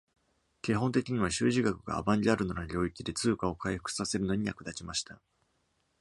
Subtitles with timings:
[0.63, 5.21] 基本的には、修辞学がアバンギャルドな領域で通貨を回復させるのに役立ちました。